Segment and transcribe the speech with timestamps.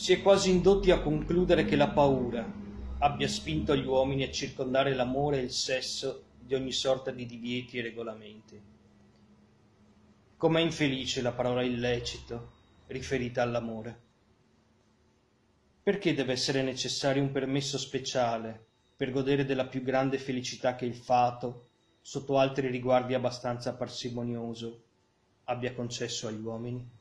[0.00, 2.50] Si è quasi indotti a concludere che la paura
[3.00, 7.76] abbia spinto gli uomini a circondare l'amore e il sesso di ogni sorta di divieti
[7.76, 8.58] e regolamenti.
[10.38, 12.50] Com'è infelice la parola illecito
[12.86, 14.00] riferita all'amore.
[15.82, 20.96] Perché deve essere necessario un permesso speciale per godere della più grande felicità che il
[20.96, 21.66] fato,
[22.00, 24.82] sotto altri riguardi abbastanza parsimonioso,
[25.44, 26.99] abbia concesso agli uomini?